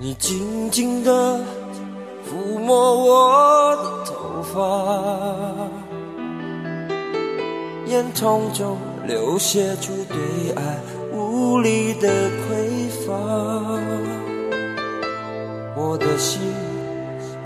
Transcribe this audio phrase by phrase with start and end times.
[0.00, 1.40] 你静静地
[2.24, 4.56] 抚摸我的头发，
[7.86, 10.16] 眼瞳中流泻出对
[10.54, 10.78] 爱
[11.12, 13.12] 无力的匮乏。
[15.74, 16.42] 我的心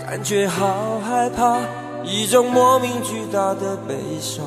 [0.05, 1.57] 感觉好害怕，
[2.03, 4.45] 一种莫名巨大的悲伤，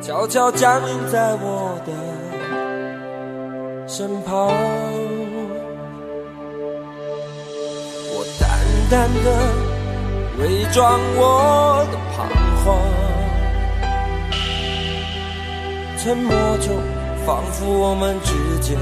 [0.00, 1.92] 悄悄降临在我的
[3.88, 4.48] 身旁。
[8.92, 9.30] 淡的
[10.38, 12.28] 伪装我的彷
[12.62, 12.76] 徨，
[15.96, 16.76] 沉默中
[17.24, 18.76] 仿佛我们之间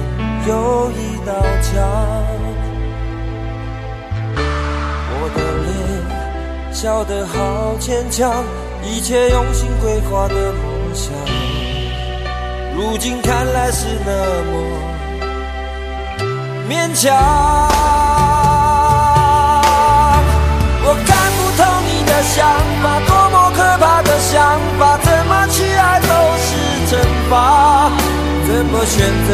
[0.49, 1.71] 有一道墙。
[5.15, 8.43] 我的脸笑得好牵强，
[8.83, 11.15] 一切用心规划的梦想，
[12.75, 14.53] 如今看来是那么
[16.69, 18.10] 勉强。
[28.71, 29.29] 么选择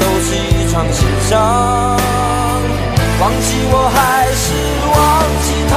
[0.00, 1.96] 都是一场心伤。
[3.20, 4.44] 忘记我还是
[4.90, 4.98] 忘
[5.44, 5.72] 记他，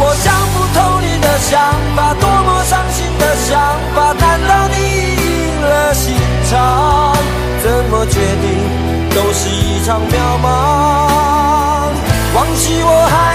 [0.00, 1.60] 我想不透你的想
[1.94, 3.50] 法，多么伤心的想
[3.94, 3.96] 法！
[4.18, 4.74] 难道你
[5.14, 6.16] 赢了心
[6.50, 7.14] 肠？
[7.62, 8.46] 怎么决定
[9.14, 10.12] 都是一场渺
[10.42, 10.46] 茫。
[12.34, 13.27] 忘记我还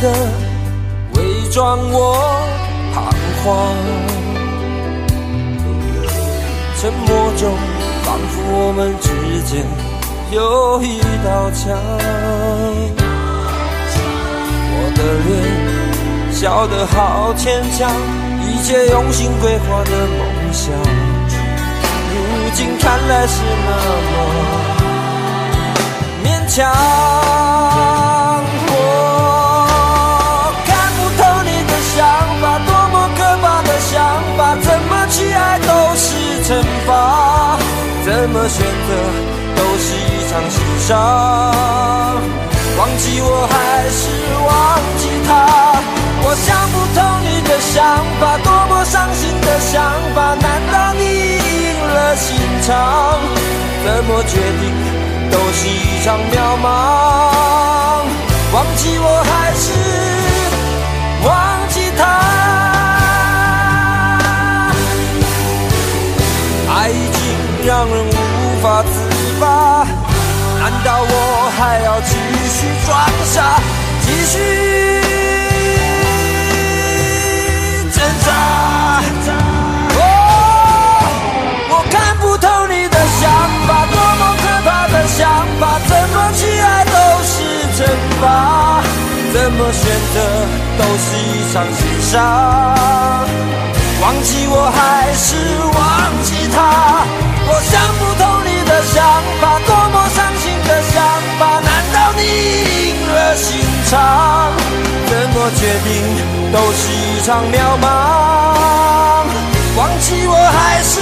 [0.00, 0.04] 的
[1.14, 1.94] 伪装我
[2.94, 2.94] 彷
[3.42, 3.44] 徨。
[6.78, 7.56] 沉默中，
[8.04, 9.06] 仿佛我们之
[9.42, 9.64] 间
[10.30, 11.62] 有一道墙。
[14.78, 15.28] 我的脸
[16.32, 17.90] 笑得好牵强，
[18.42, 20.70] 一切用心规划的梦想，
[22.12, 22.14] 如
[22.54, 23.68] 今看来是那
[24.12, 24.14] 么
[26.22, 27.65] 勉强。
[38.48, 38.90] 选择
[39.56, 40.54] 都是一场心
[40.86, 40.90] 伤。
[42.78, 43.54] 忘记我还
[43.90, 44.00] 是
[44.46, 44.50] 忘
[44.98, 45.28] 记他，
[46.22, 47.74] 我想不通你的想
[48.20, 49.74] 法，多么伤心的想
[50.14, 50.18] 法。
[50.34, 52.26] 难道你赢了心
[52.62, 52.70] 肠？
[53.84, 54.62] 怎么决定
[55.30, 56.64] 都是一场渺茫。
[58.52, 59.64] 忘记我还是
[61.24, 61.28] 忘
[61.68, 62.00] 记他。
[66.68, 67.18] 爱已经
[67.66, 68.10] 让人无
[68.56, 68.88] 无法自
[69.38, 69.86] 拔，
[70.58, 72.16] 难道我还要继
[72.48, 72.96] 续装
[73.26, 73.60] 傻，
[74.00, 74.34] 继续
[77.92, 78.32] 挣扎？
[79.94, 80.00] 哦，
[81.68, 83.30] 我看不透你的想
[83.66, 85.20] 法，多么可怕的想
[85.60, 85.62] 法！
[85.86, 87.34] 怎么去爱都是
[87.76, 87.84] 惩
[88.22, 88.24] 罚，
[89.34, 89.84] 怎么选
[90.14, 90.16] 择
[90.78, 92.14] 都是一场心伤。
[94.00, 95.36] 忘记我还是
[95.74, 95.76] 忘
[96.22, 97.04] 记他，
[97.48, 98.94] 我想不通你的想
[99.40, 100.94] 法，多么伤心的想
[101.38, 101.42] 法。
[101.60, 102.26] 难道你已
[102.66, 103.46] 令人心
[103.84, 103.94] 伤？
[105.08, 105.88] 怎么决定
[106.52, 107.84] 都是一场渺茫，
[109.76, 110.94] 忘记我还是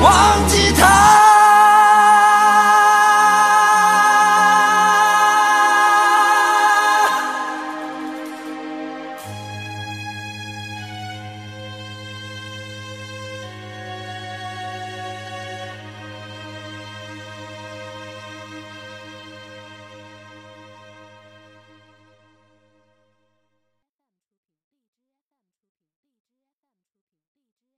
[0.00, 0.08] 忘
[0.48, 0.55] 记。